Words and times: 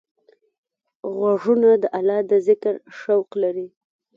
غوږونه 1.15 1.69
د 1.81 1.85
الله 1.97 2.19
د 2.29 2.31
ذکر 2.47 2.75
شوق 2.99 3.29
لري 3.41 3.67